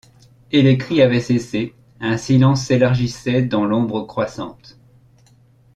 Et 0.51 0.63
les 0.63 0.79
cris 0.79 1.03
avaient 1.03 1.19
cessé, 1.19 1.75
un 1.99 2.17
silence 2.17 2.63
s’élargissait 2.63 3.43
dans 3.43 3.65
l’ombre 3.65 4.01
croissante. 4.07 4.79